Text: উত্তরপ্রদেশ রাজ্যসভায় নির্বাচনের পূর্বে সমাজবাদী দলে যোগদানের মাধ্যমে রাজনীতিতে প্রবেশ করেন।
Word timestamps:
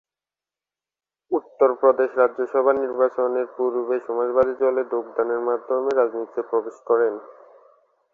উত্তরপ্রদেশ 1.31 2.09
রাজ্যসভায় 2.15 2.79
নির্বাচনের 2.79 3.47
পূর্বে 3.55 3.95
সমাজবাদী 4.07 4.53
দলে 4.61 4.81
যোগদানের 4.91 5.41
মাধ্যমে 5.47 5.89
রাজনীতিতে 5.91 6.41
প্রবেশ 6.49 6.75
করেন। 6.89 7.13